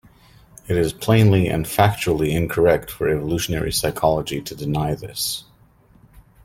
It 0.67 0.77
is 0.77 0.93
plainly 0.93 1.47
and 1.47 1.63
factually 1.67 2.31
incorrect 2.31 2.89
for 2.89 3.07
evolutionary 3.07 3.71
psychology 3.71 4.41
to 4.41 4.55
deny 4.55 4.95
this. 4.95 5.43